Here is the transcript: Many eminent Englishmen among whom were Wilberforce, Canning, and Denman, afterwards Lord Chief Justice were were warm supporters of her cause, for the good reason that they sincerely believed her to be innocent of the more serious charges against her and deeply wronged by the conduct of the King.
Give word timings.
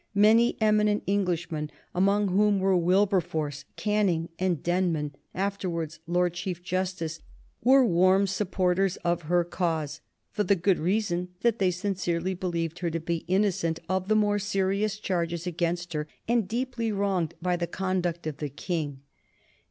Many 0.15 0.57
eminent 0.59 1.03
Englishmen 1.07 1.69
among 1.93 2.29
whom 2.29 2.57
were 2.59 2.75
Wilberforce, 2.75 3.65
Canning, 3.75 4.29
and 4.39 4.63
Denman, 4.63 5.13
afterwards 5.35 5.99
Lord 6.07 6.33
Chief 6.33 6.63
Justice 6.63 7.19
were 7.63 7.83
were 7.83 7.93
warm 7.93 8.25
supporters 8.25 8.95
of 9.05 9.21
her 9.29 9.43
cause, 9.43 10.01
for 10.31 10.43
the 10.43 10.55
good 10.55 10.79
reason 10.79 11.29
that 11.41 11.59
they 11.59 11.69
sincerely 11.69 12.33
believed 12.33 12.79
her 12.79 12.89
to 12.89 12.99
be 12.99 13.25
innocent 13.27 13.79
of 13.87 14.07
the 14.07 14.15
more 14.15 14.39
serious 14.39 14.97
charges 14.97 15.45
against 15.45 15.93
her 15.93 16.07
and 16.27 16.47
deeply 16.47 16.91
wronged 16.91 17.35
by 17.39 17.55
the 17.55 17.67
conduct 17.67 18.25
of 18.25 18.37
the 18.37 18.49
King. 18.49 19.01